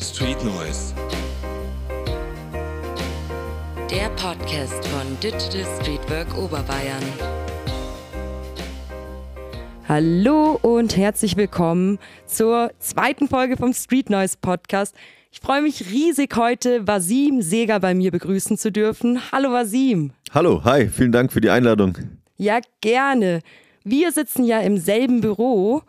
[0.00, 0.94] Street Noise.
[3.90, 7.02] Der Podcast von Digital Streetwork Oberbayern.
[9.88, 14.94] Hallo und herzlich willkommen zur zweiten Folge vom Street Noise Podcast.
[15.34, 19.18] Ich freue mich riesig, heute Vasim Seger bei mir begrüßen zu dürfen.
[19.32, 20.10] Hallo Vasim.
[20.34, 21.96] Hallo, hi, vielen Dank für die Einladung.
[22.36, 23.40] Ja, gerne.
[23.82, 25.80] Wir sitzen ja im selben Büro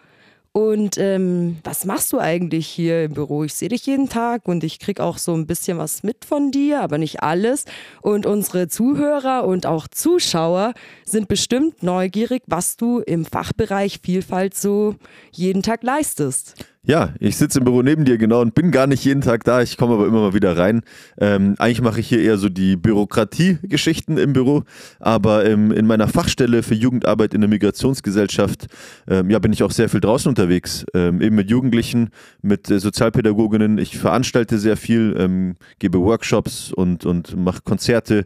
[0.54, 3.44] und ähm, was machst du eigentlich hier im Büro?
[3.44, 6.50] Ich sehe dich jeden Tag und ich krieg auch so ein bisschen was mit von
[6.52, 7.66] dir, aber nicht alles.
[8.02, 10.73] Und unsere Zuhörer und auch Zuschauer
[11.04, 14.96] sind bestimmt neugierig, was du im Fachbereich Vielfalt so
[15.32, 16.56] jeden Tag leistest.
[16.86, 19.62] Ja, ich sitze im Büro neben dir, genau, und bin gar nicht jeden Tag da.
[19.62, 20.82] Ich komme aber immer mal wieder rein.
[21.18, 24.64] Ähm, eigentlich mache ich hier eher so die Bürokratie-Geschichten im Büro,
[25.00, 28.68] aber ähm, in meiner Fachstelle für Jugendarbeit in der Migrationsgesellschaft
[29.08, 30.86] ähm, ja, bin ich auch sehr viel draußen unterwegs.
[30.94, 32.09] Ähm, eben mit Jugendlichen,
[32.42, 33.78] mit äh, Sozialpädagoginnen.
[33.78, 38.26] Ich veranstalte sehr viel, ähm, gebe Workshops und, und mache Konzerte.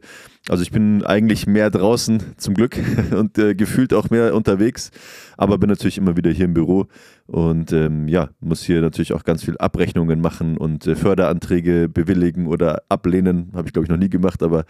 [0.49, 2.77] Also ich bin eigentlich mehr draußen zum Glück
[3.11, 4.91] und äh, gefühlt auch mehr unterwegs,
[5.35, 6.87] aber bin natürlich immer wieder hier im Büro
[7.25, 12.47] und ähm, ja, muss hier natürlich auch ganz viel Abrechnungen machen und äh, Förderanträge bewilligen
[12.47, 13.51] oder ablehnen.
[13.53, 14.63] Habe ich glaube ich noch nie gemacht, aber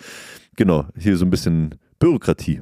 [0.56, 2.62] genau, hier so ein bisschen Bürokratie.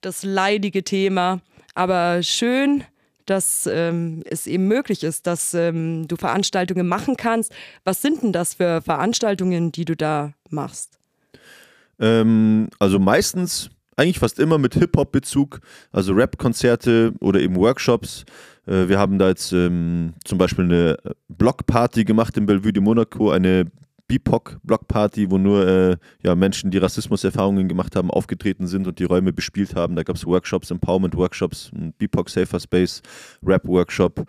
[0.00, 1.40] Das leidige Thema,
[1.74, 2.84] aber schön,
[3.24, 7.52] dass ähm, es eben möglich ist, dass ähm, du Veranstaltungen machen kannst.
[7.82, 10.96] Was sind denn das für Veranstaltungen, die du da machst?
[12.00, 18.24] Ähm, also meistens, eigentlich fast immer mit Hip-Hop-Bezug, also Rap-Konzerte oder eben Workshops.
[18.66, 20.96] Äh, wir haben da jetzt ähm, zum Beispiel eine
[21.28, 23.64] Blockparty gemacht in Bellevue de Monaco, eine
[24.08, 29.32] BIPOC-Blockparty, wo nur äh, ja, Menschen, die Rassismuserfahrungen gemacht haben, aufgetreten sind und die Räume
[29.32, 29.96] bespielt haben.
[29.96, 33.02] Da gab es Workshops, Empowerment-Workshops, BIPOC Safer Space,
[33.44, 34.24] Rap-Workshop.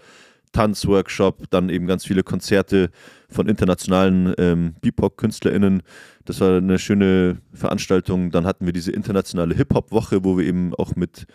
[0.51, 2.89] Tanzworkshop, dann eben ganz viele Konzerte
[3.29, 5.83] von internationalen ähm, BIPOC-KünstlerInnen.
[6.25, 8.31] Das war eine schöne Veranstaltung.
[8.31, 11.25] Dann hatten wir diese internationale Hip-Hop-Woche, wo wir eben auch mit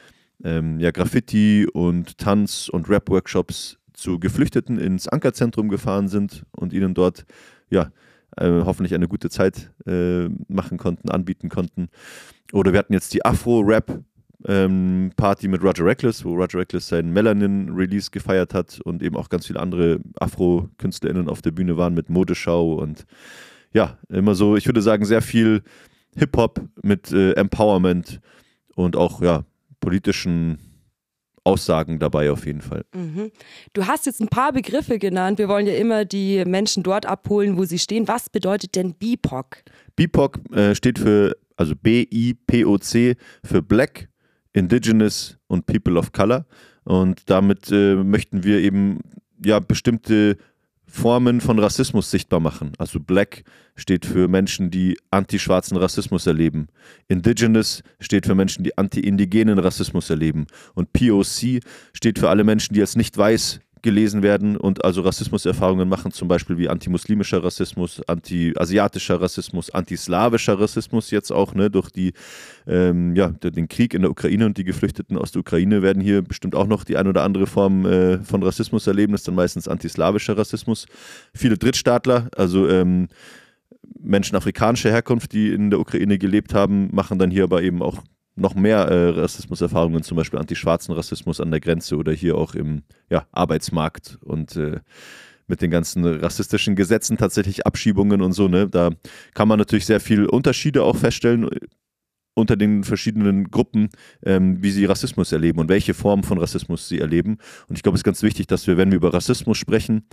[0.44, 6.94] ähm, ja, Graffiti und Tanz- und Rap-Workshops zu Geflüchteten ins Ankerzentrum gefahren sind und ihnen
[6.94, 7.24] dort
[7.70, 7.92] ja,
[8.36, 11.88] äh, hoffentlich eine gute Zeit äh, machen konnten, anbieten konnten.
[12.52, 14.02] Oder wir hatten jetzt die Afro-Rap
[14.46, 19.28] ähm, Party mit Roger Reckless, wo Roger Reckless seinen Melanin-Release gefeiert hat und eben auch
[19.28, 23.04] ganz viele andere Afro-KünstlerInnen auf der Bühne waren mit Modeschau und
[23.72, 25.62] ja, immer so, ich würde sagen, sehr viel
[26.16, 28.20] Hip-Hop mit äh, Empowerment
[28.74, 29.44] und auch ja,
[29.80, 30.58] politischen
[31.44, 32.84] Aussagen dabei auf jeden Fall.
[32.94, 33.32] Mhm.
[33.72, 35.38] Du hast jetzt ein paar Begriffe genannt.
[35.38, 38.06] Wir wollen ja immer die Menschen dort abholen, wo sie stehen.
[38.06, 39.64] Was bedeutet denn BIPOC?
[39.96, 44.08] BIPOC äh, steht für, also B-I-P-O-C für Black,
[44.52, 46.46] Indigenous und People of Color.
[46.84, 49.00] Und damit äh, möchten wir eben
[49.44, 50.36] ja bestimmte
[50.92, 52.72] Formen von Rassismus sichtbar machen.
[52.76, 53.44] Also Black
[53.76, 56.66] steht für Menschen, die anti-schwarzen Rassismus erleben.
[57.08, 60.46] Indigenous steht für Menschen, die anti-indigenen Rassismus erleben.
[60.74, 61.60] Und POC
[61.94, 66.28] steht für alle Menschen, die als nicht weiß gelesen werden und also Rassismuserfahrungen machen, zum
[66.28, 72.12] Beispiel wie antimuslimischer Rassismus, anti-asiatischer Rassismus, antislawischer Rassismus jetzt auch, ne, durch die,
[72.66, 76.22] ähm, ja, den Krieg in der Ukraine und die Geflüchteten aus der Ukraine werden hier
[76.22, 79.34] bestimmt auch noch die ein oder andere Form äh, von Rassismus erleben, das ist dann
[79.34, 80.86] meistens antislawischer Rassismus.
[81.34, 83.08] Viele Drittstaatler, also ähm,
[84.00, 88.02] Menschen afrikanischer Herkunft, die in der Ukraine gelebt haben, machen dann hier aber eben auch
[88.34, 92.82] noch mehr äh, Rassismuserfahrungen, zum Beispiel antischwarzen Rassismus an der Grenze oder hier auch im
[93.10, 94.80] ja, Arbeitsmarkt und äh,
[95.46, 98.68] mit den ganzen rassistischen Gesetzen tatsächlich Abschiebungen und so, ne?
[98.68, 98.90] Da
[99.34, 101.48] kann man natürlich sehr viel Unterschiede auch feststellen
[102.34, 103.90] unter den verschiedenen Gruppen,
[104.24, 107.38] ähm, wie sie Rassismus erleben und welche Formen von Rassismus sie erleben.
[107.68, 110.06] Und ich glaube, es ist ganz wichtig, dass wir, wenn wir über Rassismus sprechen,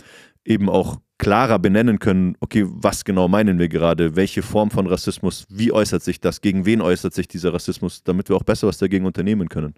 [0.44, 5.46] eben auch klarer benennen können, okay, was genau meinen wir gerade, welche Form von Rassismus,
[5.50, 8.78] wie äußert sich das, gegen wen äußert sich dieser Rassismus, damit wir auch besser was
[8.78, 9.74] dagegen unternehmen können.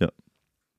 [0.00, 0.08] Ja.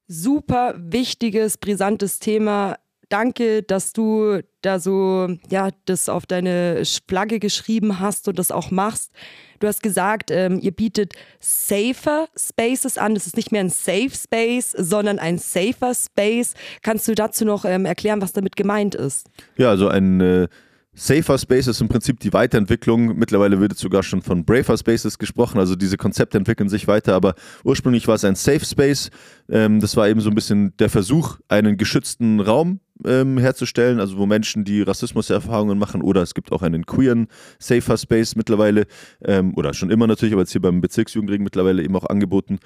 [0.07, 2.77] Super wichtiges, brisantes Thema
[3.13, 8.71] danke, dass du da so, ja, das auf deine Flagge geschrieben hast und das auch
[8.71, 9.11] machst.
[9.59, 13.13] Du hast gesagt, ähm, ihr bietet safer Spaces an.
[13.13, 16.55] Das ist nicht mehr ein Safe Space, sondern ein safer Space.
[16.81, 19.29] Kannst du dazu noch ähm, erklären, was damit gemeint ist?
[19.57, 20.47] Ja, also ein äh,
[20.95, 23.15] Safer Space ist im Prinzip die Weiterentwicklung.
[23.15, 25.59] Mittlerweile wird sogar schon von Braver Spaces gesprochen.
[25.59, 27.13] Also diese Konzepte entwickeln sich weiter.
[27.13, 29.11] Aber ursprünglich war es ein Safe Space.
[29.49, 34.17] Ähm, das war eben so ein bisschen der Versuch, einen geschützten Raum ähm, herzustellen, also
[34.17, 37.27] wo Menschen, die Rassismuserfahrungen machen, oder es gibt auch einen queeren
[37.59, 38.85] Safer Space mittlerweile,
[39.23, 42.59] ähm, oder schon immer natürlich, aber jetzt hier beim Bezirksjugendring mittlerweile eben auch angeboten,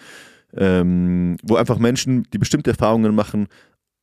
[0.56, 3.48] ähm, wo einfach Menschen, die bestimmte Erfahrungen machen,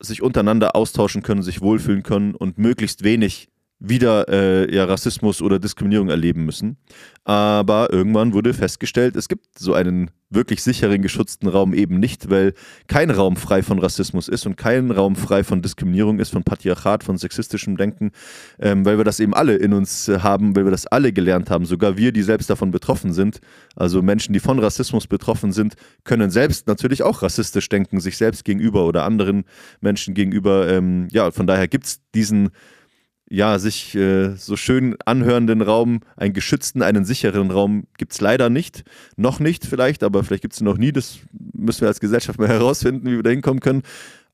[0.01, 3.49] sich untereinander austauschen können, sich wohlfühlen können und möglichst wenig
[3.79, 6.79] wieder äh, ja, Rassismus oder Diskriminierung erleben müssen.
[7.25, 12.55] Aber irgendwann wurde festgestellt, es gibt so einen wirklich sicheren, geschützten Raum eben nicht, weil
[12.87, 17.05] kein Raum frei von Rassismus ist und kein Raum frei von Diskriminierung ist, von Patriarchat,
[17.05, 18.11] von sexistischem Denken,
[18.59, 21.51] ähm, weil wir das eben alle in uns äh, haben, weil wir das alle gelernt
[21.51, 23.41] haben, sogar wir, die selbst davon betroffen sind.
[23.77, 25.75] Also Menschen, die von Rassismus betroffen sind,
[26.05, 29.45] können selbst natürlich auch rassistisch denken, sich selbst gegenüber oder anderen
[29.81, 30.69] Menschen gegenüber.
[30.69, 32.51] Ähm, ja, von daher gibt es diesen
[33.35, 38.49] ja, sich äh, so schön anhörenden Raum, einen geschützten, einen sicheren Raum gibt es leider
[38.49, 38.85] nicht.
[39.17, 40.93] Noch nicht vielleicht, aber vielleicht gibt es noch nie.
[40.93, 41.19] Das
[41.53, 43.83] müssen wir als Gesellschaft mal herausfinden, wie wir da hinkommen können.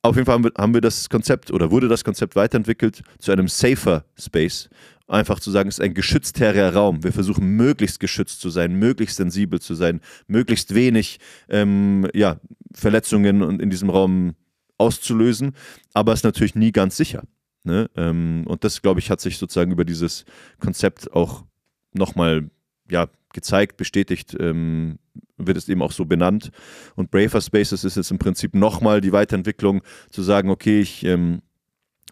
[0.02, 3.32] Auf jeden Fall haben wir, haben wir das Konzept oder wurde das Konzept weiterentwickelt zu
[3.32, 4.68] einem safer Space.
[5.08, 7.02] Einfach zu sagen, es ist ein geschützterer Raum.
[7.02, 12.38] Wir versuchen möglichst geschützt zu sein, möglichst sensibel zu sein, möglichst wenig ähm, ja,
[12.74, 14.34] Verletzungen in diesem Raum
[14.76, 15.52] auszulösen.
[15.94, 17.22] Aber es ist natürlich nie ganz sicher.
[17.62, 17.90] Ne?
[17.96, 20.24] Ähm, und das, glaube ich, hat sich sozusagen über dieses
[20.60, 21.44] Konzept auch
[21.92, 22.50] nochmal
[22.90, 24.98] ja, gezeigt, bestätigt, ähm,
[25.36, 26.50] wird es eben auch so benannt.
[26.96, 31.42] Und Braver Spaces ist jetzt im Prinzip nochmal die Weiterentwicklung, zu sagen, okay, ich, ähm,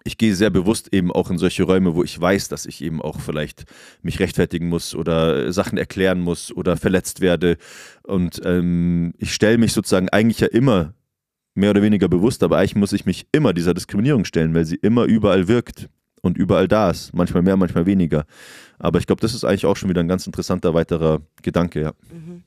[0.04, 3.02] ich gehe sehr bewusst eben auch in solche Räume, wo ich weiß, dass ich eben
[3.02, 3.64] auch vielleicht
[4.02, 7.56] mich rechtfertigen muss oder Sachen erklären muss oder verletzt werde.
[8.04, 10.94] Und ähm, ich stelle mich sozusagen eigentlich ja immer
[11.58, 14.76] mehr oder weniger bewusst, aber eigentlich muss ich mich immer dieser Diskriminierung stellen, weil sie
[14.76, 15.88] immer überall wirkt
[16.22, 17.12] und überall da ist.
[17.14, 18.24] Manchmal mehr, manchmal weniger.
[18.78, 21.92] Aber ich glaube, das ist eigentlich auch schon wieder ein ganz interessanter weiterer Gedanke, ja.
[22.10, 22.44] Mhm.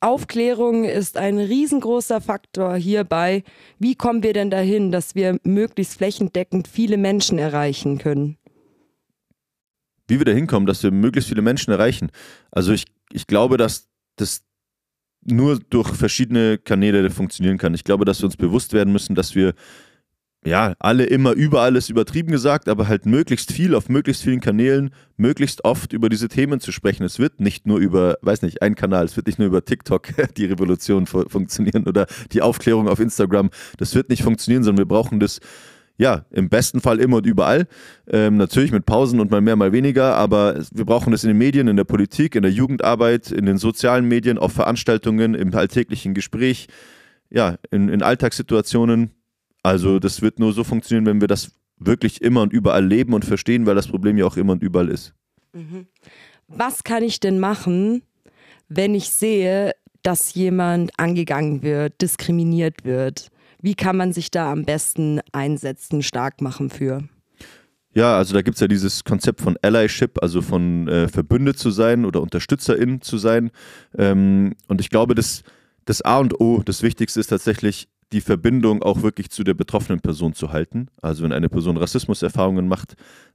[0.00, 3.44] Aufklärung ist ein riesengroßer Faktor hierbei.
[3.78, 8.36] Wie kommen wir denn dahin, dass wir möglichst flächendeckend viele Menschen erreichen können?
[10.08, 12.10] Wie wir da hinkommen, dass wir möglichst viele Menschen erreichen.
[12.50, 14.42] Also ich, ich glaube, dass das
[15.24, 17.74] nur durch verschiedene Kanäle funktionieren kann.
[17.74, 19.54] Ich glaube, dass wir uns bewusst werden müssen, dass wir
[20.44, 24.90] ja, alle immer überall ist übertrieben gesagt, aber halt möglichst viel auf möglichst vielen Kanälen,
[25.16, 27.04] möglichst oft über diese Themen zu sprechen.
[27.04, 30.08] Es wird nicht nur über, weiß nicht, ein Kanal, es wird nicht nur über TikTok
[30.36, 33.50] die Revolution funktionieren oder die Aufklärung auf Instagram.
[33.78, 35.38] Das wird nicht funktionieren, sondern wir brauchen das
[36.02, 37.68] ja, im besten Fall immer und überall.
[38.08, 41.38] Ähm, natürlich mit Pausen und mal mehr, mal weniger, aber wir brauchen das in den
[41.38, 46.12] Medien, in der Politik, in der Jugendarbeit, in den sozialen Medien, auf Veranstaltungen, im alltäglichen
[46.12, 46.66] Gespräch,
[47.30, 49.12] ja, in, in Alltagssituationen.
[49.62, 53.24] Also das wird nur so funktionieren, wenn wir das wirklich immer und überall leben und
[53.24, 55.14] verstehen, weil das Problem ja auch immer und überall ist.
[55.52, 55.86] Mhm.
[56.48, 58.02] Was kann ich denn machen,
[58.68, 59.70] wenn ich sehe,
[60.02, 63.30] dass jemand angegangen wird, diskriminiert wird?
[63.62, 67.04] Wie kann man sich da am besten einsetzen, stark machen für?
[67.94, 71.70] Ja, also da gibt es ja dieses Konzept von Allyship, also von äh, verbündet zu
[71.70, 73.50] sein oder Unterstützerin zu sein.
[73.96, 75.42] Ähm, und ich glaube, das,
[75.84, 80.00] das A und O, das Wichtigste ist tatsächlich, die Verbindung auch wirklich zu der betroffenen
[80.00, 80.88] Person zu halten.
[81.00, 82.94] Also wenn eine Person Rassismuserfahrungen macht,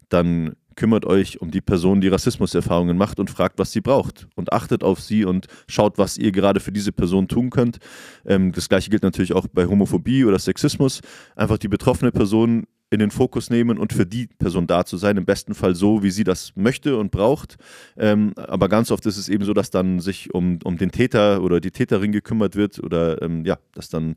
[0.10, 4.54] dann kümmert euch um die Person, die Rassismuserfahrungen macht und fragt, was sie braucht und
[4.54, 7.80] achtet auf sie und schaut, was ihr gerade für diese Person tun könnt.
[8.26, 11.02] Ähm, das gleiche gilt natürlich auch bei Homophobie oder Sexismus.
[11.36, 15.18] Einfach die betroffene Person in den Fokus nehmen und für die Person da zu sein,
[15.18, 17.58] im besten Fall so, wie sie das möchte und braucht.
[17.98, 21.44] Ähm, aber ganz oft ist es eben so, dass dann sich um, um den Täter
[21.44, 24.16] oder die Täterin gekümmert wird oder ähm, ja, dass dann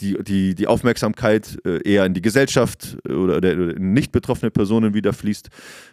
[0.00, 5.12] die, die, die Aufmerksamkeit äh, eher in die Gesellschaft oder, oder nicht betroffene Personen wieder
[5.12, 5.48] fließt.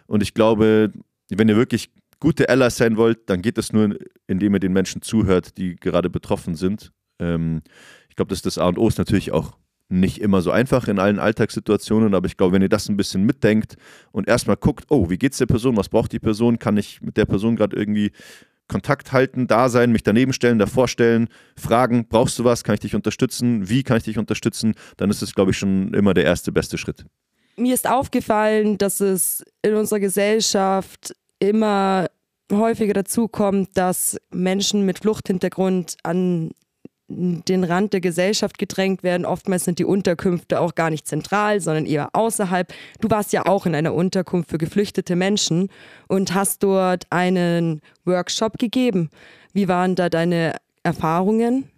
[0.06, 0.92] Und ich glaube,
[1.28, 3.96] wenn ihr wirklich gute Allies sein wollt, dann geht es nur,
[4.26, 6.92] indem ihr den Menschen zuhört, die gerade betroffen sind.
[7.18, 7.62] Ähm,
[8.08, 9.56] ich glaube, das ist das A und O, ist natürlich auch
[9.88, 13.24] nicht immer so einfach in allen Alltagssituationen, aber ich glaube, wenn ihr das ein bisschen
[13.24, 13.76] mitdenkt
[14.10, 17.16] und erstmal guckt, oh, wie geht's der Person, was braucht die Person, kann ich mit
[17.16, 18.10] der Person gerade irgendwie
[18.68, 22.80] Kontakt halten, da sein, mich daneben stellen, davor stellen, fragen, brauchst du was, kann ich
[22.80, 26.24] dich unterstützen, wie kann ich dich unterstützen, dann ist es, glaube ich, schon immer der
[26.24, 27.04] erste beste Schritt.
[27.56, 32.08] Mir ist aufgefallen, dass es in unserer Gesellschaft immer
[32.52, 36.50] häufiger dazu kommt, dass Menschen mit Fluchthintergrund an
[37.08, 39.24] den Rand der Gesellschaft gedrängt werden.
[39.24, 42.72] Oftmals sind die Unterkünfte auch gar nicht zentral, sondern eher außerhalb.
[43.00, 45.68] Du warst ja auch in einer Unterkunft für geflüchtete Menschen
[46.08, 49.10] und hast dort einen Workshop gegeben.
[49.52, 51.70] Wie waren da deine Erfahrungen?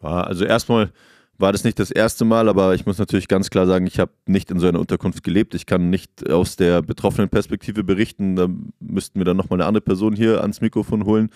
[0.00, 0.92] Also erstmal
[1.38, 4.12] war das nicht das erste Mal, aber ich muss natürlich ganz klar sagen, ich habe
[4.26, 5.54] nicht in so einer Unterkunft gelebt.
[5.54, 8.36] Ich kann nicht aus der betroffenen Perspektive berichten.
[8.36, 8.48] Da
[8.80, 11.30] müssten wir dann nochmal eine andere Person hier ans Mikrofon holen.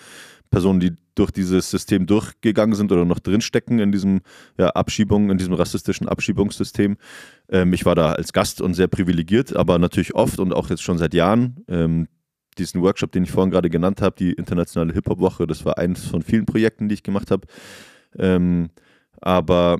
[0.51, 4.21] Personen, die durch dieses System durchgegangen sind oder noch drinstecken in diesem
[4.57, 6.97] ja, Abschiebung, in diesem rassistischen Abschiebungssystem.
[7.49, 10.83] Ähm, ich war da als Gast und sehr privilegiert, aber natürlich oft und auch jetzt
[10.83, 11.63] schon seit Jahren.
[11.67, 12.07] Ähm,
[12.57, 16.21] diesen Workshop, den ich vorhin gerade genannt habe, die internationale Hip-Hop-Woche, das war eines von
[16.21, 17.47] vielen Projekten, die ich gemacht habe.
[18.17, 18.69] Ähm,
[19.21, 19.79] aber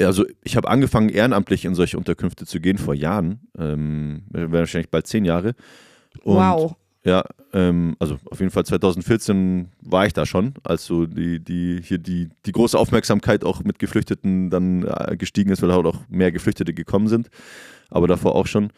[0.00, 5.06] also ich habe angefangen, ehrenamtlich in solche Unterkünfte zu gehen vor Jahren, ähm, wahrscheinlich bald
[5.06, 5.54] zehn Jahre.
[6.22, 6.76] Und wow.
[7.06, 11.80] Ja, ähm, also auf jeden Fall 2014 war ich da schon, als so die, die,
[11.80, 16.00] hier die, die große Aufmerksamkeit auch mit Geflüchteten dann äh, gestiegen ist, weil halt auch
[16.08, 17.28] mehr Geflüchtete gekommen sind.
[17.90, 18.72] Aber davor auch schon.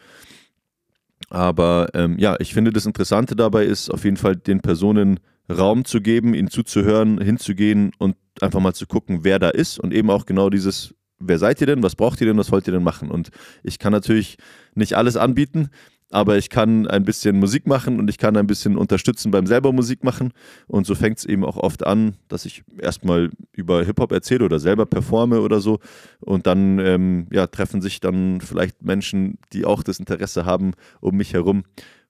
[1.31, 5.19] Aber ähm, ja, ich finde das Interessante dabei ist auf jeden Fall den Personen
[5.51, 9.91] Raum zu geben, ihnen zuzuhören, hinzugehen und einfach mal zu gucken, wer da ist und
[9.91, 12.73] eben auch genau dieses, wer seid ihr denn, was braucht ihr denn, was wollt ihr
[12.73, 13.09] denn machen?
[13.09, 13.31] Und
[13.63, 14.37] ich kann natürlich
[14.75, 15.69] nicht alles anbieten,
[16.11, 19.71] aber ich kann ein bisschen Musik machen und ich kann ein bisschen unterstützen beim selber
[19.71, 20.31] Musik machen.
[20.67, 24.59] Und so fängt es eben auch oft an, dass ich erstmal über Hip-Hop erzähle oder
[24.59, 25.79] selber performe oder so.
[26.19, 31.15] Und dann ähm, ja, treffen sich dann vielleicht Menschen, die auch das Interesse haben, um
[31.15, 31.63] mich herum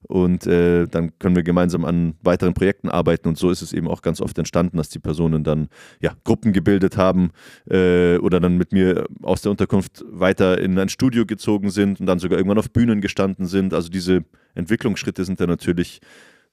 [0.08, 3.88] und äh, dann können wir gemeinsam an weiteren Projekten arbeiten und so ist es eben
[3.88, 5.68] auch ganz oft entstanden, dass die Personen dann
[6.00, 7.30] ja, Gruppen gebildet haben
[7.70, 12.06] äh, oder dann mit mir aus der Unterkunft weiter in ein Studio gezogen sind und
[12.06, 13.74] dann sogar irgendwann auf Bühnen gestanden sind.
[13.74, 16.00] Also diese Entwicklungsschritte sind dann natürlich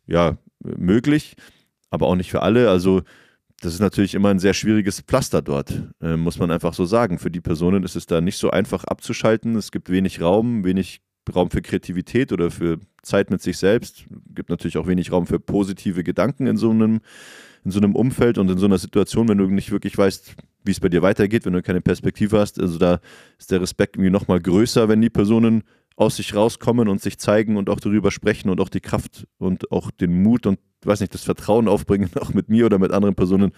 [0.07, 1.35] ja, möglich,
[1.89, 2.69] aber auch nicht für alle.
[2.69, 3.01] Also
[3.61, 7.17] das ist natürlich immer ein sehr schwieriges Pflaster dort, äh, muss man einfach so sagen.
[7.17, 9.55] Für die Personen ist es da nicht so einfach abzuschalten.
[9.55, 11.01] Es gibt wenig Raum, wenig
[11.33, 14.05] Raum für Kreativität oder für Zeit mit sich selbst.
[14.33, 16.99] Gibt natürlich auch wenig Raum für positive Gedanken in so einem,
[17.63, 20.71] in so einem Umfeld und in so einer Situation, wenn du nicht wirklich weißt, wie
[20.71, 22.59] es bei dir weitergeht, wenn du keine Perspektive hast.
[22.59, 22.99] Also da
[23.37, 25.63] ist der Respekt irgendwie nochmal größer, wenn die Personen
[25.97, 29.71] aus sich rauskommen und sich zeigen und auch darüber sprechen und auch die Kraft und
[29.71, 33.15] auch den Mut und weiß nicht, das Vertrauen aufbringen, auch mit mir oder mit anderen
[33.15, 33.51] Personen,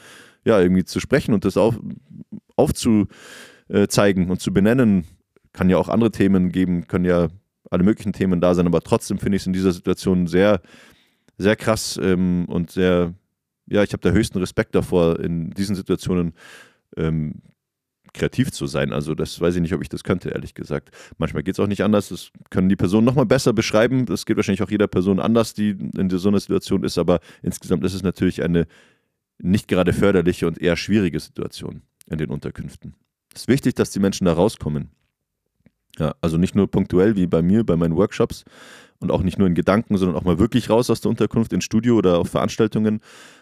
[0.45, 1.77] ja, irgendwie zu sprechen und das auf,
[2.55, 5.05] aufzuzeigen und zu benennen.
[5.51, 7.27] Kann ja auch andere Themen geben, können ja
[7.69, 10.61] alle möglichen Themen da sein, aber trotzdem finde ich es in dieser Situation sehr,
[11.37, 13.13] sehr krass ähm, und sehr,
[13.67, 16.33] ja, ich habe da höchsten Respekt davor, in diesen Situationen
[16.97, 17.41] ähm,
[18.13, 18.91] kreativ zu sein.
[18.91, 20.89] Also das weiß ich nicht, ob ich das könnte, ehrlich gesagt.
[21.17, 22.09] Manchmal geht es auch nicht anders.
[22.09, 24.05] Das können die Personen nochmal besser beschreiben.
[24.05, 26.97] Das geht wahrscheinlich auch jeder Person anders, die in so einer Situation ist.
[26.97, 28.67] Aber insgesamt ist es natürlich eine
[29.41, 32.95] nicht gerade förderliche und eher schwierige Situation in den Unterkünften.
[33.33, 34.89] Es ist wichtig, dass die Menschen da rauskommen.
[35.97, 38.45] Ja, also nicht nur punktuell wie bei mir, bei meinen Workshops
[38.99, 41.63] und auch nicht nur in Gedanken, sondern auch mal wirklich raus aus der Unterkunft ins
[41.63, 43.01] Studio oder auf Veranstaltungen,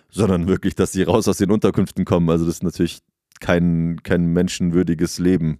[0.09, 2.29] sondern wirklich, dass sie raus aus den Unterkünften kommen.
[2.29, 2.99] Also das ist natürlich
[3.39, 5.59] kein, kein menschenwürdiges Leben,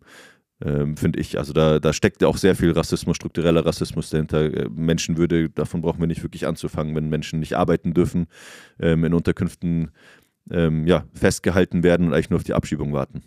[0.63, 1.37] ähm, finde ich.
[1.37, 4.41] Also da, da steckt ja auch sehr viel Rassismus, struktureller Rassismus dahinter.
[4.53, 8.27] Äh, Menschenwürde, davon brauchen wir nicht wirklich anzufangen, wenn Menschen nicht arbeiten dürfen,
[8.79, 9.91] ähm, in Unterkünften
[10.49, 13.23] ähm, ja, festgehalten werden und eigentlich nur auf die Abschiebung warten.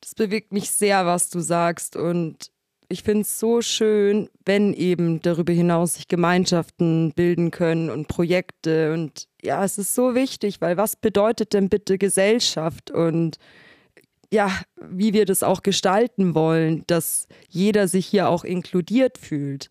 [0.00, 1.96] Das bewegt mich sehr, was du sagst.
[1.96, 2.50] Und
[2.88, 8.92] ich finde es so schön, wenn eben darüber hinaus sich Gemeinschaften bilden können und Projekte.
[8.92, 13.38] Und ja, es ist so wichtig, weil was bedeutet denn bitte Gesellschaft und
[14.32, 14.50] ja,
[14.80, 19.70] wie wir das auch gestalten wollen, dass jeder sich hier auch inkludiert fühlt.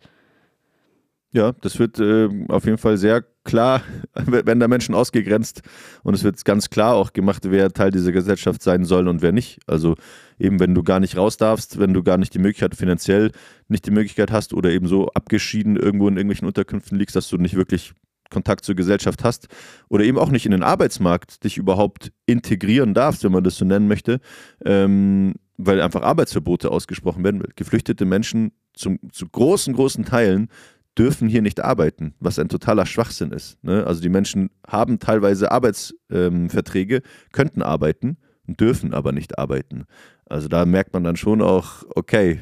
[1.32, 3.82] Ja, das wird äh, auf jeden Fall sehr klar,
[4.14, 5.62] wenn da Menschen ausgegrenzt
[6.04, 9.32] und es wird ganz klar auch gemacht, wer Teil dieser Gesellschaft sein soll und wer
[9.32, 9.60] nicht.
[9.68, 9.96] Also
[10.38, 13.32] eben, wenn du gar nicht raus darfst, wenn du gar nicht die Möglichkeit finanziell
[13.68, 17.38] nicht die Möglichkeit hast oder eben so abgeschieden irgendwo in irgendwelchen Unterkünften liegst, dass du
[17.38, 17.94] nicht wirklich
[18.30, 19.48] Kontakt zur Gesellschaft hast
[19.88, 23.66] oder eben auch nicht in den Arbeitsmarkt dich überhaupt integrieren darfst, wenn man das so
[23.66, 24.20] nennen möchte,
[24.66, 27.44] ähm, weil einfach Arbeitsverbote ausgesprochen werden.
[27.56, 30.50] Geflüchtete Menschen zum, zu großen, großen Teilen
[30.98, 33.62] dürfen hier nicht arbeiten, was ein totaler Schwachsinn ist.
[33.64, 33.86] Ne?
[33.86, 39.86] Also die Menschen haben teilweise Arbeitsverträge, ähm, könnten arbeiten und dürfen aber nicht arbeiten.
[40.26, 42.42] Also da merkt man dann schon auch, okay,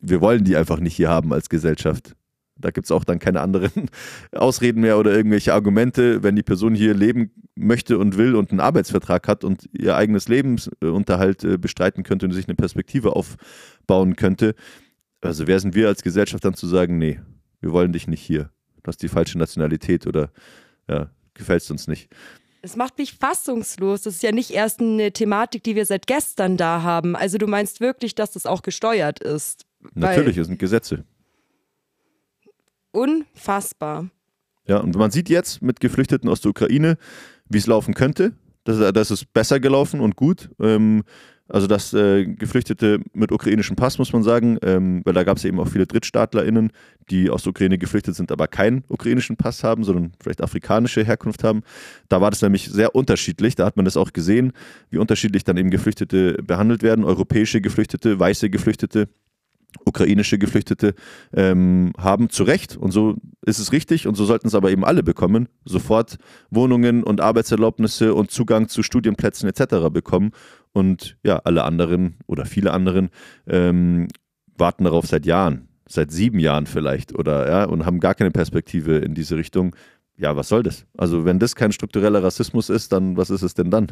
[0.00, 2.14] wir wollen die einfach nicht hier haben als Gesellschaft.
[2.56, 3.90] Da gibt es auch dann keine anderen
[4.32, 6.22] Ausreden mehr oder irgendwelche Argumente.
[6.22, 10.28] Wenn die Person hier leben möchte und will und einen Arbeitsvertrag hat und ihr eigenes
[10.28, 14.54] Lebensunterhalt äh, bestreiten könnte und sich eine Perspektive aufbauen könnte,
[15.20, 17.18] also wer sind wir als Gesellschaft dann zu sagen, nee,
[17.64, 18.50] wir wollen dich nicht hier.
[18.82, 20.30] Du hast die falsche Nationalität oder
[20.86, 22.10] ja, gefällst uns nicht.
[22.60, 24.02] Es macht mich fassungslos.
[24.02, 27.16] Das ist ja nicht erst eine Thematik, die wir seit gestern da haben.
[27.16, 29.64] Also du meinst wirklich, dass das auch gesteuert ist?
[29.94, 31.04] Natürlich, es sind Gesetze.
[32.92, 34.10] Unfassbar.
[34.66, 36.98] Ja, und man sieht jetzt mit Geflüchteten aus der Ukraine,
[37.48, 38.34] wie es laufen könnte.
[38.64, 40.50] Das, das ist besser gelaufen und gut.
[40.60, 41.04] Ähm,
[41.48, 45.44] Also dass äh, Geflüchtete mit ukrainischem Pass, muss man sagen, ähm, weil da gab es
[45.44, 46.72] eben auch viele DrittstaatlerInnen,
[47.10, 51.44] die aus der Ukraine geflüchtet sind, aber keinen ukrainischen Pass haben, sondern vielleicht afrikanische Herkunft
[51.44, 51.62] haben.
[52.08, 53.56] Da war das nämlich sehr unterschiedlich.
[53.56, 54.52] Da hat man das auch gesehen,
[54.88, 57.04] wie unterschiedlich dann eben Geflüchtete behandelt werden.
[57.04, 59.08] Europäische Geflüchtete, weiße Geflüchtete
[59.84, 60.94] ukrainische Geflüchtete
[61.32, 62.76] ähm, haben, zu Recht.
[62.76, 66.16] Und so ist es richtig und so sollten es aber eben alle bekommen, sofort
[66.50, 69.90] Wohnungen und Arbeitserlaubnisse und Zugang zu Studienplätzen etc.
[69.92, 70.32] bekommen.
[70.72, 73.10] Und ja, alle anderen oder viele anderen
[73.46, 74.08] ähm,
[74.56, 78.98] warten darauf seit Jahren, seit sieben Jahren vielleicht oder ja, und haben gar keine Perspektive
[78.98, 79.74] in diese Richtung.
[80.16, 80.86] Ja, was soll das?
[80.96, 83.88] Also wenn das kein struktureller Rassismus ist, dann was ist es denn dann?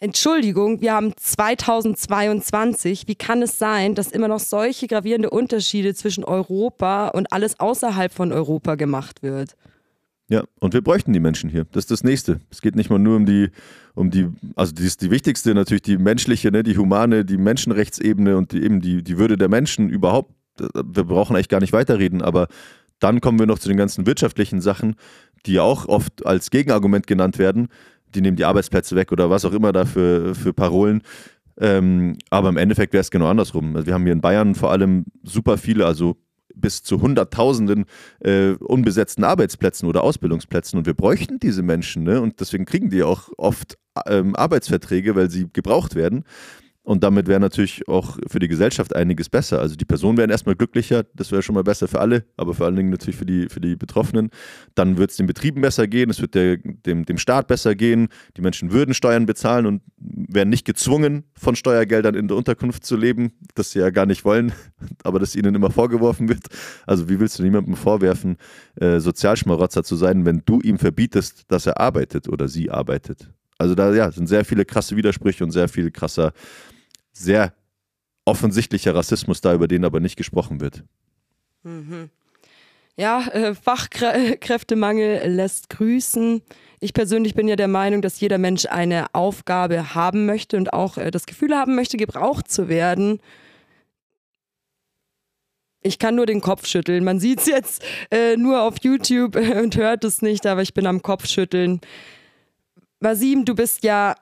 [0.00, 3.08] Entschuldigung, wir haben 2022.
[3.08, 8.12] Wie kann es sein, dass immer noch solche gravierende Unterschiede zwischen Europa und alles außerhalb
[8.12, 9.56] von Europa gemacht wird?
[10.28, 11.66] Ja, und wir bräuchten die Menschen hier.
[11.72, 12.40] Das ist das Nächste.
[12.50, 13.48] Es geht nicht mal nur um die,
[13.94, 18.52] um die, also die die wichtigste natürlich die menschliche, ne, die humane, die Menschenrechtsebene und
[18.52, 20.32] die, eben die, die Würde der Menschen überhaupt.
[20.58, 22.48] Wir brauchen eigentlich gar nicht weiterreden, aber
[23.00, 24.96] dann kommen wir noch zu den ganzen wirtschaftlichen Sachen,
[25.46, 27.68] die auch oft als Gegenargument genannt werden
[28.14, 31.02] die nehmen die Arbeitsplätze weg oder was auch immer da für, für Parolen.
[31.60, 33.74] Ähm, aber im Endeffekt wäre es genau andersrum.
[33.74, 36.16] Also wir haben hier in Bayern vor allem super viele, also
[36.54, 37.84] bis zu Hunderttausenden
[38.20, 42.20] äh, unbesetzten Arbeitsplätzen oder Ausbildungsplätzen und wir bräuchten diese Menschen ne?
[42.20, 46.24] und deswegen kriegen die auch oft ähm, Arbeitsverträge, weil sie gebraucht werden.
[46.88, 49.60] Und damit wäre natürlich auch für die Gesellschaft einiges besser.
[49.60, 52.64] Also die Personen wären erstmal glücklicher, das wäre schon mal besser für alle, aber vor
[52.64, 54.30] allen Dingen natürlich für die, für die Betroffenen.
[54.74, 58.08] Dann wird es den Betrieben besser gehen, es wird der, dem, dem Staat besser gehen,
[58.38, 62.96] die Menschen würden Steuern bezahlen und wären nicht gezwungen, von Steuergeldern in der Unterkunft zu
[62.96, 64.54] leben, das sie ja gar nicht wollen,
[65.04, 66.46] aber das ihnen immer vorgeworfen wird.
[66.86, 68.38] Also wie willst du niemandem vorwerfen,
[68.76, 73.30] äh, Sozialschmarotzer zu sein, wenn du ihm verbietest, dass er arbeitet oder sie arbeitet?
[73.58, 76.32] Also da ja, sind sehr viele krasse Widersprüche und sehr viel krasser
[77.18, 77.52] sehr
[78.24, 80.84] offensichtlicher Rassismus da, über den aber nicht gesprochen wird.
[81.62, 82.10] Mhm.
[82.96, 86.42] Ja, äh, Fachkräftemangel lässt grüßen.
[86.80, 90.98] Ich persönlich bin ja der Meinung, dass jeder Mensch eine Aufgabe haben möchte und auch
[90.98, 93.20] äh, das Gefühl haben möchte, gebraucht zu werden.
[95.80, 97.04] Ich kann nur den Kopf schütteln.
[97.04, 100.86] Man sieht es jetzt äh, nur auf YouTube und hört es nicht, aber ich bin
[100.86, 101.80] am Kopf schütteln.
[103.00, 104.16] Vasim, du bist ja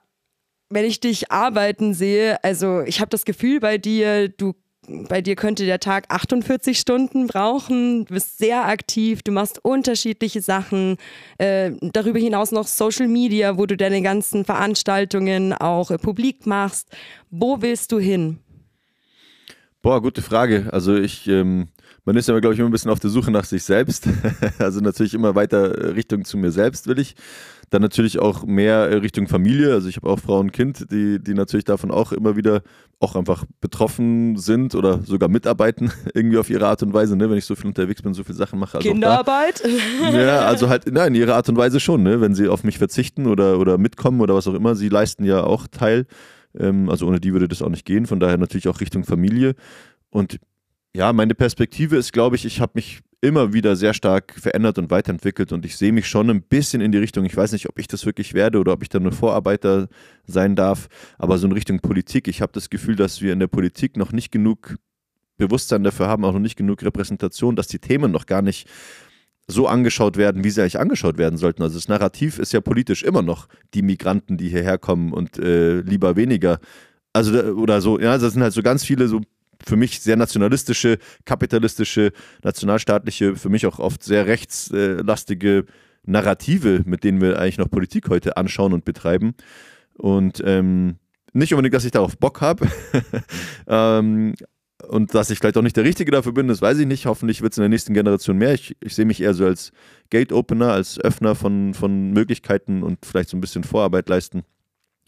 [0.68, 4.54] wenn ich dich arbeiten sehe, also ich habe das Gefühl bei dir, du
[4.88, 8.04] bei dir könnte der Tag 48 Stunden brauchen.
[8.04, 10.96] Du bist sehr aktiv, du machst unterschiedliche Sachen.
[11.38, 16.88] Äh, darüber hinaus noch Social Media, wo du deine ganzen Veranstaltungen auch äh, publik machst.
[17.30, 18.38] Wo willst du hin?
[19.82, 20.68] Boah, gute Frage.
[20.72, 21.68] Also ich, ähm,
[22.06, 24.08] man ist ja, glaube ich, immer ein bisschen auf der Suche nach sich selbst.
[24.58, 27.16] also natürlich immer weiter Richtung zu mir selbst will ich.
[27.70, 29.72] Dann natürlich auch mehr äh, Richtung Familie.
[29.72, 32.62] Also ich habe auch Frau und Kind, die, die natürlich davon auch immer wieder
[33.00, 37.28] auch einfach betroffen sind oder sogar mitarbeiten, irgendwie auf ihre Art und Weise, ne?
[37.28, 38.78] wenn ich so viel unterwegs bin, so viele Sachen mache.
[38.78, 39.64] Also Kinderarbeit?
[40.12, 42.20] ja, also halt, nein, ihre Art und Weise schon, ne?
[42.20, 44.76] wenn sie auf mich verzichten oder, oder mitkommen oder was auch immer.
[44.76, 46.06] Sie leisten ja auch Teil.
[46.56, 48.06] Ähm, also ohne die würde das auch nicht gehen.
[48.06, 49.56] Von daher natürlich auch Richtung Familie.
[50.10, 50.38] Und
[50.96, 54.90] ja, meine Perspektive ist, glaube ich, ich habe mich immer wieder sehr stark verändert und
[54.90, 57.78] weiterentwickelt und ich sehe mich schon ein bisschen in die Richtung, ich weiß nicht, ob
[57.78, 59.88] ich das wirklich werde oder ob ich dann nur Vorarbeiter
[60.26, 62.28] sein darf, aber so in Richtung Politik.
[62.28, 64.76] Ich habe das Gefühl, dass wir in der Politik noch nicht genug
[65.36, 68.66] Bewusstsein dafür haben, auch noch nicht genug Repräsentation, dass die Themen noch gar nicht
[69.46, 71.62] so angeschaut werden, wie sie eigentlich angeschaut werden sollten.
[71.62, 75.80] Also das Narrativ ist ja politisch immer noch die Migranten, die hierher kommen und äh,
[75.80, 76.58] lieber weniger.
[77.12, 79.20] Also oder so, ja, das sind halt so ganz viele so
[79.64, 85.66] für mich sehr nationalistische, kapitalistische, nationalstaatliche, für mich auch oft sehr rechtslastige
[86.04, 89.34] Narrative, mit denen wir eigentlich noch Politik heute anschauen und betreiben.
[89.94, 90.96] Und ähm,
[91.32, 92.68] nicht unbedingt, dass ich darauf Bock habe.
[93.66, 94.34] ähm,
[94.88, 97.06] und dass ich vielleicht auch nicht der Richtige dafür bin, das weiß ich nicht.
[97.06, 98.54] Hoffentlich wird es in der nächsten Generation mehr.
[98.54, 99.72] Ich, ich sehe mich eher so als
[100.10, 104.44] Gate-Opener, als Öffner von, von Möglichkeiten und vielleicht so ein bisschen Vorarbeit leisten.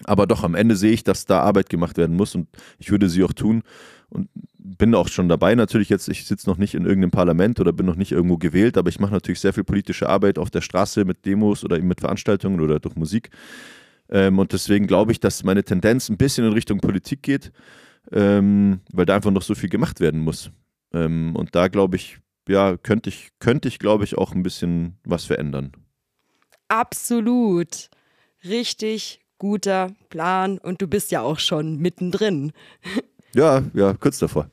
[0.04, 3.08] Aber doch, am Ende sehe ich, dass da Arbeit gemacht werden muss und ich würde
[3.08, 3.62] sie auch tun
[4.10, 5.54] und bin auch schon dabei.
[5.54, 8.78] Natürlich jetzt, ich sitze noch nicht in irgendeinem Parlament oder bin noch nicht irgendwo gewählt,
[8.78, 11.88] aber ich mache natürlich sehr viel politische Arbeit auf der Straße mit Demos oder eben
[11.88, 13.30] mit Veranstaltungen oder durch Musik.
[14.08, 17.52] Ähm, und deswegen glaube ich, dass meine Tendenz ein bisschen in Richtung Politik geht,
[18.12, 20.50] ähm, weil da einfach noch so viel gemacht werden muss.
[20.92, 24.98] Ähm, und da glaube ich, ja, könnte ich, könnte ich, glaube ich, auch ein bisschen
[25.04, 25.72] was verändern.
[26.68, 27.90] Absolut.
[28.44, 32.52] Richtig guter Plan und du bist ja auch schon mittendrin.
[33.34, 34.50] Ja, ja, kurz davor.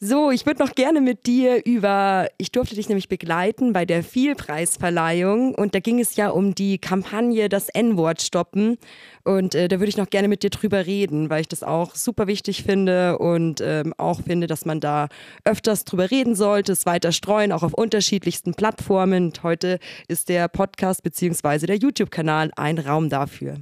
[0.00, 4.02] So, ich würde noch gerne mit dir über, ich durfte dich nämlich begleiten bei der
[4.02, 8.76] Vielpreisverleihung und da ging es ja um die Kampagne Das N-Wort stoppen
[9.22, 11.94] und äh, da würde ich noch gerne mit dir drüber reden, weil ich das auch
[11.94, 15.08] super wichtig finde und ähm, auch finde, dass man da
[15.44, 19.26] öfters drüber reden sollte, es weiter streuen, auch auf unterschiedlichsten Plattformen.
[19.26, 19.78] Und heute
[20.08, 21.66] ist der Podcast bzw.
[21.66, 23.58] der YouTube-Kanal ein Raum dafür.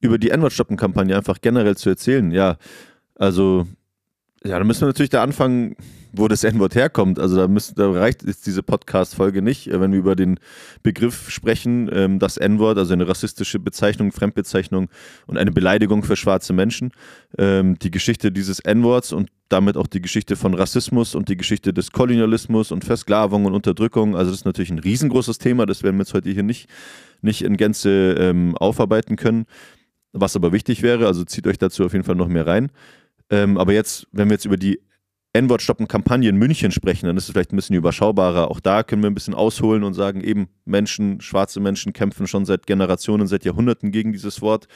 [0.00, 2.58] Über die N-Wort-Stoppen-Kampagne einfach generell zu erzählen, ja,
[3.16, 3.66] also
[4.46, 5.74] ja, da müssen wir natürlich da anfangen,
[6.12, 7.18] wo das N-Wort herkommt.
[7.18, 10.38] Also da, müssen, da reicht jetzt diese Podcast-Folge nicht, äh, wenn wir über den
[10.82, 14.88] Begriff sprechen, ähm, das N-Wort, also eine rassistische Bezeichnung, Fremdbezeichnung
[15.26, 16.92] und eine Beleidigung für schwarze Menschen.
[17.38, 21.72] Ähm, die Geschichte dieses N-Worts und damit auch die Geschichte von Rassismus und die Geschichte
[21.72, 24.14] des Kolonialismus und Versklavung und Unterdrückung.
[24.14, 26.68] Also das ist natürlich ein riesengroßes Thema, das werden wir jetzt heute hier nicht,
[27.22, 29.46] nicht in Gänze ähm, aufarbeiten können.
[30.12, 32.70] Was aber wichtig wäre, also zieht euch dazu auf jeden Fall noch mehr rein.
[33.34, 34.80] Ähm, aber jetzt, wenn wir jetzt über die
[35.32, 38.48] N-Wort-Stoppen-Kampagne in München sprechen, dann ist es vielleicht ein bisschen überschaubarer.
[38.48, 42.44] Auch da können wir ein bisschen ausholen und sagen, eben Menschen, schwarze Menschen kämpfen schon
[42.44, 44.68] seit Generationen, seit Jahrhunderten gegen dieses Wort.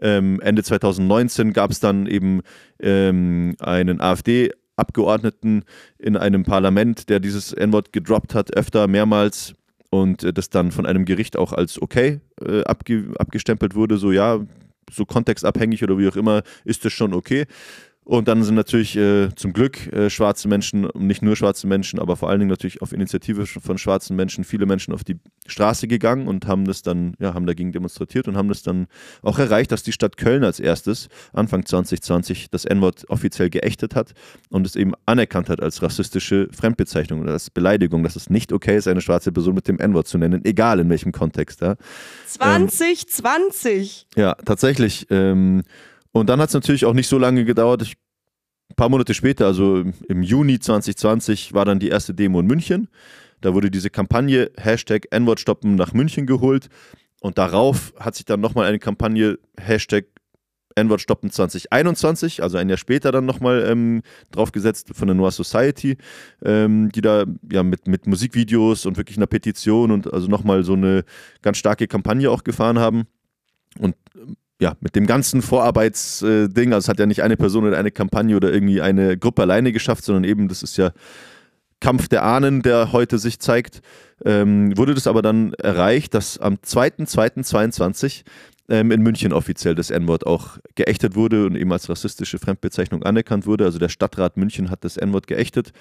[0.00, 2.40] Ähm, Ende 2019 gab es dann eben
[2.80, 5.64] ähm, einen AfD- Abgeordneten
[5.98, 9.54] in einem Parlament, der dieses N-Wort gedroppt hat, öfter, mehrmals
[9.90, 14.12] und äh, das dann von einem Gericht auch als okay äh, abge abgestempelt wurde, so
[14.12, 14.38] ja,
[14.90, 17.46] so kontextabhängig oder wie auch immer, ist das schon okay.
[18.08, 22.16] Und dann sind natürlich äh, zum Glück äh, schwarze Menschen, nicht nur schwarze Menschen, aber
[22.16, 26.26] vor allen Dingen natürlich auf Initiative von schwarzen Menschen, viele Menschen auf die Straße gegangen
[26.26, 28.86] und haben das dann, ja, haben dagegen demonstriert und haben das dann
[29.20, 34.14] auch erreicht, dass die Stadt Köln als erstes Anfang 2020 das N-Wort offiziell geächtet hat
[34.48, 38.78] und es eben anerkannt hat als rassistische Fremdbezeichnung oder als Beleidigung, dass es nicht okay
[38.78, 41.60] ist, eine schwarze Person mit dem N-Wort zu nennen, egal in welchem Kontext.
[41.60, 41.76] Ja.
[42.26, 44.06] 2020!
[44.16, 45.06] Ähm, ja, tatsächlich.
[45.10, 45.62] Ähm,
[46.12, 47.82] und dann hat es natürlich auch nicht so lange gedauert.
[47.82, 47.96] Ich,
[48.70, 52.88] ein paar Monate später, also im Juni 2020, war dann die erste Demo in München.
[53.40, 56.68] Da wurde diese Kampagne Hashtag N-Wort stoppen nach München geholt.
[57.20, 60.06] Und darauf hat sich dann nochmal eine Kampagne Hashtag
[60.78, 65.96] N-Wort stoppen 2021, also ein Jahr später dann nochmal ähm, draufgesetzt von der Noir Society,
[66.44, 70.74] ähm, die da ja mit, mit Musikvideos und wirklich einer Petition und also nochmal so
[70.74, 71.04] eine
[71.42, 73.06] ganz starke Kampagne auch gefahren haben.
[73.78, 73.96] Und
[74.60, 78.36] ja, mit dem ganzen Vorarbeitsding, also es hat ja nicht eine Person oder eine Kampagne
[78.36, 80.90] oder irgendwie eine Gruppe alleine geschafft, sondern eben, das ist ja
[81.80, 83.82] Kampf der Ahnen, der heute sich zeigt,
[84.24, 88.24] ähm, wurde das aber dann erreicht, dass am 2.2.22
[88.68, 93.46] ähm, in München offiziell das N-Wort auch geächtet wurde und eben als rassistische Fremdbezeichnung anerkannt
[93.46, 93.64] wurde.
[93.64, 95.72] Also der Stadtrat München hat das N-Wort geächtet.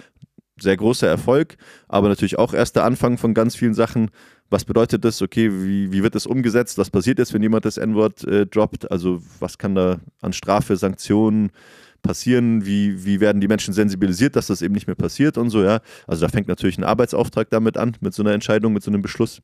[0.59, 4.09] Sehr großer Erfolg, aber natürlich auch erst der Anfang von ganz vielen Sachen,
[4.49, 5.21] was bedeutet das?
[5.21, 6.77] Okay, wie, wie wird das umgesetzt?
[6.77, 8.89] Was passiert jetzt, wenn jemand das N-Wort äh, droppt?
[8.91, 11.51] Also was kann da an Strafe, Sanktionen
[12.01, 12.65] passieren?
[12.65, 15.81] Wie, wie werden die Menschen sensibilisiert, dass das eben nicht mehr passiert und so, ja?
[16.05, 19.01] Also da fängt natürlich ein Arbeitsauftrag damit an, mit so einer Entscheidung, mit so einem
[19.01, 19.41] Beschluss.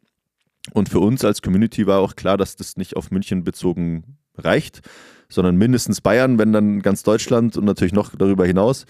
[0.72, 4.82] Und für uns als Community war auch klar, dass das nicht auf München bezogen reicht,
[5.28, 8.86] sondern mindestens Bayern, wenn dann ganz Deutschland und natürlich noch darüber hinaus.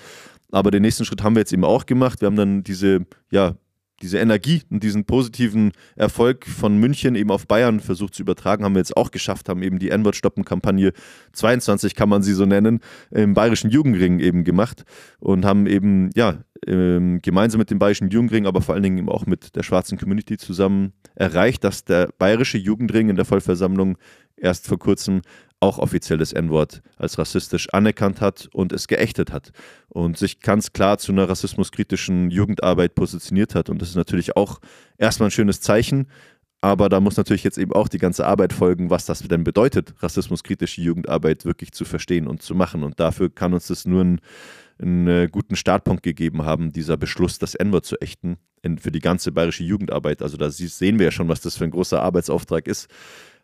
[0.52, 2.22] Aber den nächsten Schritt haben wir jetzt eben auch gemacht.
[2.22, 3.56] Wir haben dann diese ja,
[4.04, 8.76] diese Energie und diesen positiven Erfolg von München eben auf Bayern versucht zu übertragen, haben
[8.76, 10.92] wir jetzt auch geschafft, haben eben die N-Wort-Stoppen-Kampagne
[11.32, 14.84] 22, kann man sie so nennen, im Bayerischen Jugendring eben gemacht
[15.20, 19.10] und haben eben, ja, ähm, gemeinsam mit dem Bayerischen Jugendring, aber vor allen Dingen eben
[19.10, 23.98] auch mit der schwarzen Community zusammen erreicht, dass der Bayerische Jugendring in der Vollversammlung
[24.36, 25.22] erst vor kurzem
[25.64, 29.52] auch offiziell das N-Wort als rassistisch anerkannt hat und es geächtet hat
[29.88, 33.70] und sich ganz klar zu einer rassismuskritischen Jugendarbeit positioniert hat.
[33.70, 34.60] Und das ist natürlich auch
[34.98, 36.08] erstmal ein schönes Zeichen,
[36.60, 39.94] aber da muss natürlich jetzt eben auch die ganze Arbeit folgen, was das denn bedeutet,
[40.00, 42.84] rassismuskritische Jugendarbeit wirklich zu verstehen und zu machen.
[42.84, 44.22] Und dafür kann uns das nur einen,
[44.80, 49.00] einen äh, guten Startpunkt gegeben haben, dieser Beschluss, das N-Wort zu ächten in, für die
[49.00, 50.22] ganze bayerische Jugendarbeit.
[50.22, 52.90] Also da sehen wir ja schon, was das für ein großer Arbeitsauftrag ist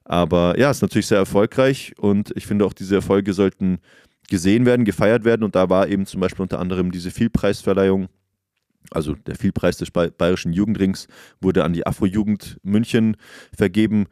[0.10, 3.78] aber ja, ist natürlich sehr erfolgreich und ich finde auch diese Erfolge sollten
[4.28, 5.43] gesehen werden, gefeiert werden.
[5.43, 8.10] Und da war eben zum Beispiel unter anderem diese Vielpreisverleihung,
[8.89, 11.08] also der Vielpreis des Bayerischen Jugendrings,
[11.41, 13.17] wurde an die Afro-Jugend München
[13.56, 14.08] vergeben,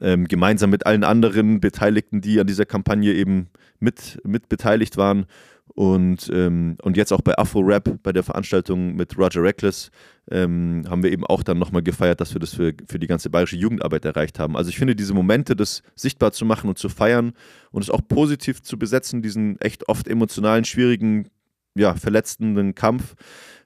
[0.00, 5.26] ähm, gemeinsam mit allen anderen Beteiligten, die an dieser Kampagne eben mit, mit beteiligt waren.
[5.74, 9.90] Und, ähm, und jetzt auch bei Afro-Rap, bei der Veranstaltung mit Roger Reckless,
[10.30, 13.30] ähm, haben wir eben auch dann nochmal gefeiert, dass wir das für, für die ganze
[13.30, 14.56] bayerische Jugendarbeit erreicht haben.
[14.56, 17.32] Also ich finde diese Momente, das sichtbar zu machen und zu feiern
[17.70, 21.28] und es auch positiv zu besetzen, diesen echt oft emotionalen, schwierigen,
[21.74, 23.14] ja, verletzenden Kampf,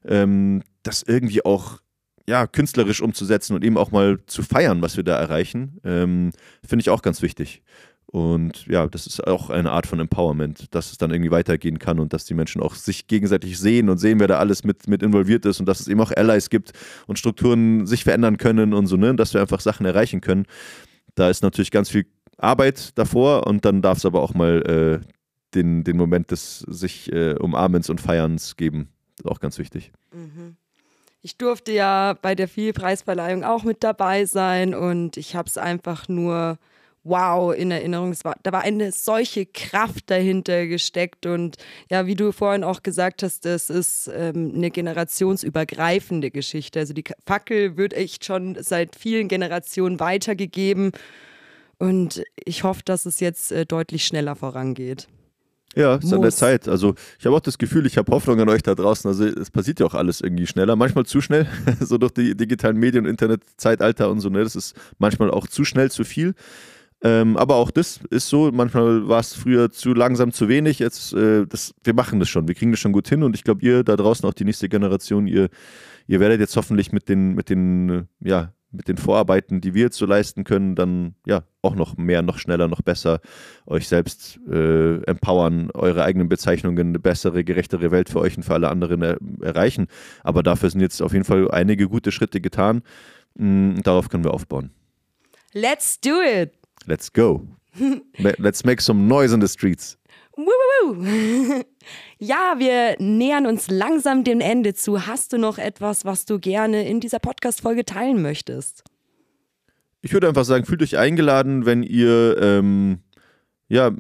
[0.05, 1.81] ähm, das irgendwie auch
[2.29, 6.33] ja, künstlerisch umzusetzen und eben auch mal zu feiern, was wir da erreichen, ähm,
[6.67, 7.63] finde ich auch ganz wichtig.
[8.17, 12.01] Und ja, das ist auch eine Art von Empowerment, dass es dann irgendwie weitergehen kann
[12.01, 15.03] und dass die Menschen auch sich gegenseitig sehen und sehen, wer da alles mit, mit
[15.03, 16.73] involviert ist und dass es eben auch Allies gibt
[17.07, 19.15] und Strukturen sich verändern können und so, ne?
[19.15, 20.47] dass wir einfach Sachen erreichen können.
[21.15, 22.07] Da ist natürlich ganz viel
[22.39, 24.63] Arbeit davor und dann darf es aber auch mal
[25.03, 25.07] äh,
[25.55, 28.89] den, den Moment des sich äh, Umarmens und Feierns geben.
[29.19, 29.93] Das ist auch ganz wichtig.
[30.15, 30.57] Mhm.
[31.21, 36.09] Ich durfte ja bei der Vielpreisverleihung auch mit dabei sein und ich habe es einfach
[36.09, 36.57] nur
[37.07, 38.13] wow in Erinnerung.
[38.13, 41.57] Es war, da war eine solche Kraft dahinter gesteckt und
[41.91, 46.81] ja, wie du vorhin auch gesagt hast, das ist ähm, eine generationsübergreifende Geschichte.
[46.81, 50.93] Also die Fackel wird echt schon seit vielen Generationen weitergegeben
[51.79, 55.09] und ich hoffe, dass es jetzt äh, deutlich schneller vorangeht.
[55.77, 56.69] Ja, ist an der Zeit.
[56.69, 59.09] Also ich habe auch das Gefühl, ich habe Hoffnung an euch da draußen.
[59.09, 61.47] Also es passiert ja auch alles irgendwie schneller, manchmal zu schnell,
[61.81, 64.31] so durch die digitalen Medien und Internetzeitalter und so.
[64.31, 64.43] Ne?
[64.43, 66.35] Das ist manchmal auch zu schnell, zu viel.
[67.03, 68.51] Ähm, aber auch das ist so.
[68.53, 70.79] Manchmal war es früher zu langsam, zu wenig.
[70.79, 72.49] Jetzt, äh, das, wir machen das schon.
[72.49, 73.23] Wir kriegen das schon gut hin.
[73.23, 75.49] Und ich glaube, ihr da draußen, auch die nächste Generation, ihr,
[76.07, 79.97] ihr werdet jetzt hoffentlich mit den, mit den, ja, mit den Vorarbeiten, die wir jetzt
[79.97, 83.21] so leisten können, dann ja auch noch mehr, noch schneller, noch besser
[83.67, 88.55] euch selbst äh, empowern, eure eigenen Bezeichnungen, eine bessere, gerechtere Welt für euch und für
[88.55, 89.87] alle anderen er erreichen.
[90.23, 92.83] Aber dafür sind jetzt auf jeden Fall einige gute Schritte getan.
[93.35, 94.71] Mhm, darauf können wir aufbauen.
[95.53, 96.56] Let's do it!
[96.87, 97.43] Let's go.
[98.39, 99.99] Let's make some noise in the streets.
[102.19, 105.07] Ja, wir nähern uns langsam dem Ende zu.
[105.07, 108.85] Hast du noch etwas, was du gerne in dieser Podcast-Folge teilen möchtest?
[110.01, 113.01] Ich würde einfach sagen, fühlt euch eingeladen, wenn ihr ähm,
[113.69, 113.93] ja,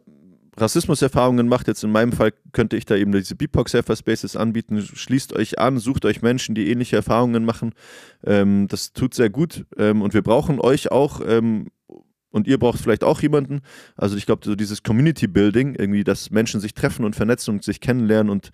[0.57, 1.69] Rassismuserfahrungen macht.
[1.69, 4.81] Jetzt in meinem Fall könnte ich da eben diese Beatbox Spaces anbieten.
[4.81, 7.75] Schließt euch an, sucht euch Menschen, die ähnliche Erfahrungen machen.
[8.25, 11.69] Ähm, das tut sehr gut ähm, und wir brauchen euch auch ähm,
[12.37, 13.63] und ihr braucht vielleicht auch jemanden.
[13.97, 17.65] Also ich glaube, so dieses Community Building, irgendwie, dass Menschen sich treffen und vernetzen und
[17.65, 18.51] sich kennenlernen und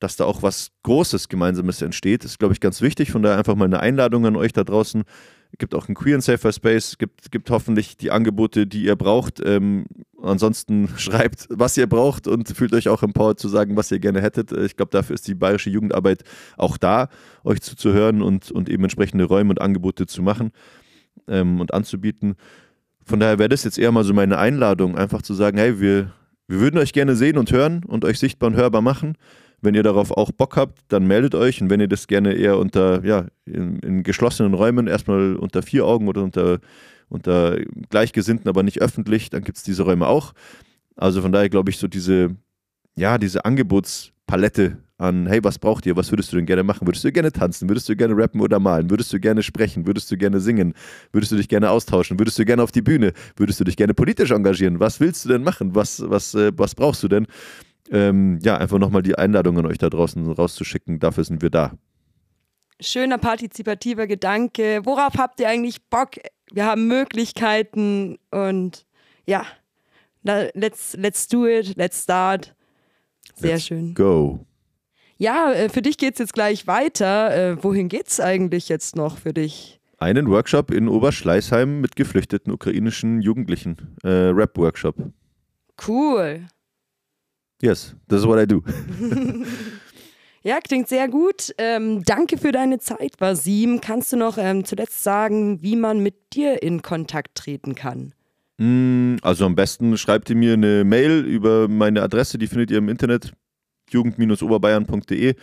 [0.00, 3.12] dass da auch was Großes Gemeinsames entsteht, ist, glaube ich, ganz wichtig.
[3.12, 5.04] Von daher einfach mal eine Einladung an euch da draußen.
[5.52, 8.96] Es gibt auch einen Queer and Safer Space, gibt, gibt hoffentlich die Angebote, die ihr
[8.96, 9.40] braucht.
[9.44, 9.84] Ähm,
[10.20, 14.22] ansonsten schreibt, was ihr braucht und fühlt euch auch empowered zu sagen, was ihr gerne
[14.22, 14.50] hättet.
[14.52, 16.24] Ich glaube, dafür ist die bayerische Jugendarbeit
[16.56, 17.08] auch da,
[17.44, 20.50] euch zuzuhören und, und eben entsprechende Räume und Angebote zu machen
[21.28, 22.36] ähm, und anzubieten.
[23.10, 26.12] Von daher wäre das jetzt eher mal so meine Einladung, einfach zu sagen, hey, wir,
[26.46, 29.16] wir würden euch gerne sehen und hören und euch sichtbar und hörbar machen.
[29.60, 31.60] Wenn ihr darauf auch Bock habt, dann meldet euch.
[31.60, 35.86] Und wenn ihr das gerne eher unter, ja, in, in geschlossenen Räumen, erstmal unter vier
[35.86, 36.60] Augen oder unter,
[37.08, 40.32] unter Gleichgesinnten, aber nicht öffentlich, dann gibt es diese Räume auch.
[40.94, 42.36] Also von daher glaube ich, so diese,
[42.94, 45.96] ja, diese Angebotspalette an, hey, was braucht ihr?
[45.96, 46.86] Was würdest du denn gerne machen?
[46.86, 47.68] Würdest du gerne tanzen?
[47.68, 48.90] Würdest du gerne rappen oder malen?
[48.90, 49.86] Würdest du gerne sprechen?
[49.86, 50.74] Würdest du gerne singen?
[51.12, 52.18] Würdest du dich gerne austauschen?
[52.18, 53.12] Würdest du gerne auf die Bühne?
[53.36, 54.78] Würdest du dich gerne politisch engagieren?
[54.78, 55.74] Was willst du denn machen?
[55.74, 57.26] Was, was, äh, was brauchst du denn?
[57.90, 61.00] Ähm, ja, einfach nochmal die Einladung an euch da draußen rauszuschicken.
[61.00, 61.72] Dafür sind wir da.
[62.78, 64.80] Schöner partizipativer Gedanke.
[64.84, 66.10] Worauf habt ihr eigentlich Bock?
[66.52, 68.86] Wir haben Möglichkeiten und
[69.26, 69.44] ja,
[70.22, 72.54] let's, let's do it, let's start.
[73.34, 73.94] Sehr let's schön.
[73.94, 74.46] Go
[75.20, 77.36] ja, äh, für dich geht es jetzt gleich weiter.
[77.36, 79.78] Äh, wohin geht es eigentlich jetzt noch für dich?
[79.98, 83.96] Einen Workshop in Oberschleißheim mit geflüchteten ukrainischen Jugendlichen.
[84.02, 84.96] Äh, Rap-Workshop.
[85.86, 86.46] Cool.
[87.60, 88.62] Yes, this is what I do.
[90.42, 91.54] ja, klingt sehr gut.
[91.58, 93.82] Ähm, danke für deine Zeit, Basim.
[93.82, 98.14] Kannst du noch ähm, zuletzt sagen, wie man mit dir in Kontakt treten kann?
[98.56, 102.78] Mm, also am besten schreibt ihr mir eine Mail über meine Adresse, die findet ihr
[102.78, 103.34] im Internet
[103.92, 105.34] jugend-oberbayern.de.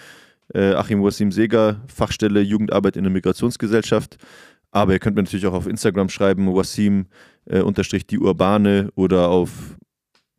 [0.53, 4.17] Äh, Achim Wassim Seger, Fachstelle Jugendarbeit in der Migrationsgesellschaft.
[4.71, 7.07] Aber ihr könnt mir natürlich auch auf Instagram schreiben, Wassim
[7.45, 9.77] äh, unterstrich die Urbane oder auf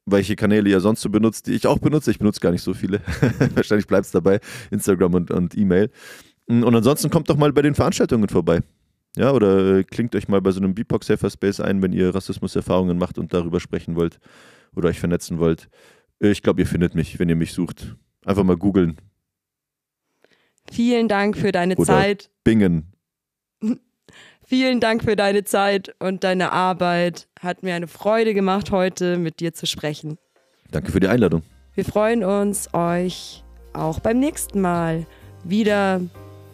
[0.06, 2.10] welche Kanäle ihr sonst so benutzt, die ich auch benutze.
[2.10, 3.00] Ich benutze gar nicht so viele.
[3.54, 4.40] Wahrscheinlich bleibt es dabei.
[4.70, 5.90] Instagram und, und E-Mail.
[6.46, 8.60] Und ansonsten kommt doch mal bei den Veranstaltungen vorbei.
[9.16, 12.14] Ja, oder äh, klingt euch mal bei so einem Beatbox Safer Space ein, wenn ihr
[12.14, 14.18] Rassismus-Erfahrungen macht und darüber sprechen wollt
[14.74, 15.68] oder euch vernetzen wollt.
[16.20, 17.96] Ich glaube, ihr findet mich, wenn ihr mich sucht.
[18.24, 18.96] Einfach mal googeln.
[20.70, 22.30] Vielen Dank für deine Oder Zeit.
[22.44, 22.92] Bingen.
[24.46, 27.28] Vielen Dank für deine Zeit und deine Arbeit.
[27.40, 30.18] Hat mir eine Freude gemacht, heute mit dir zu sprechen.
[30.70, 31.42] Danke für die Einladung.
[31.74, 35.06] Wir freuen uns, euch auch beim nächsten Mal
[35.44, 36.00] wieder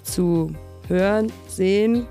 [0.03, 0.55] zu
[0.89, 2.07] hören, sehen.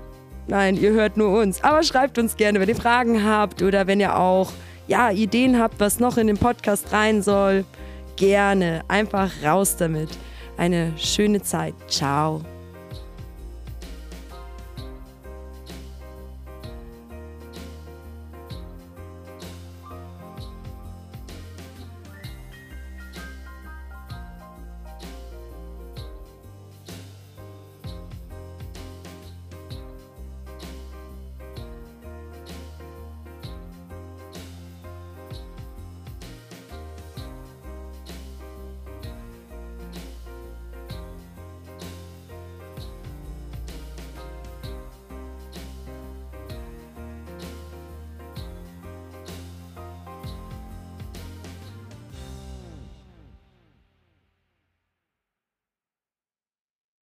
[0.46, 1.62] Nein, ihr hört nur uns.
[1.62, 4.52] Aber schreibt uns gerne, wenn ihr Fragen habt oder wenn ihr auch
[4.86, 7.64] ja, Ideen habt, was noch in den Podcast rein soll,
[8.16, 10.10] gerne einfach raus damit.
[10.56, 11.74] Eine schöne Zeit.
[11.88, 12.42] Ciao.